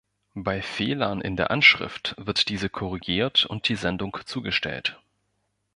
Bei 0.33 0.63
Fehlern 0.63 1.21
in 1.21 1.35
der 1.35 1.51
Anschrift 1.51 2.15
wird 2.17 2.49
diese 2.49 2.69
korrigiert 2.69 3.45
und 3.45 3.69
die 3.69 3.75
Sendung 3.75 4.17
zugestellt. 4.25 4.99